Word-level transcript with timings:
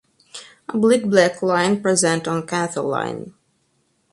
Oblique 0.69 1.07
black 1.07 1.43
line 1.43 1.79
present 1.79 2.27
on 2.27 2.47
canthal 2.47 2.85
line. 2.89 3.35